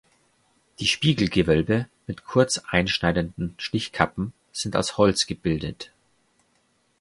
[0.79, 5.91] Die Spiegelgewölbe mit kurz einschneidenden Stichkappen sind aus Holz gebildet.